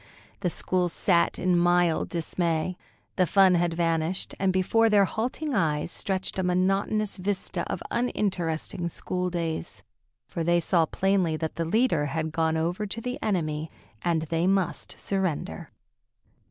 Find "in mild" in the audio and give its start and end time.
1.37-2.09